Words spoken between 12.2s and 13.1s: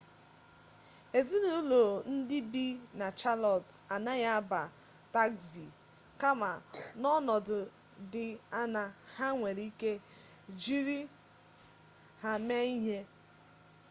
ha mee ihe